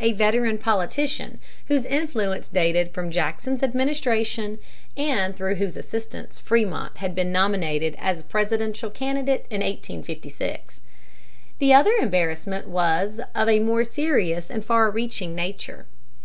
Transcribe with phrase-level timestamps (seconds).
[0.00, 1.38] a veteran politician
[1.68, 4.58] whose influence dated from Jackson's administration,
[4.96, 10.80] and through whose assistance Frémont had been nominated as presidential candidate in 1856.
[11.60, 15.86] The other embarrassment was of a more serious and far reaching nature.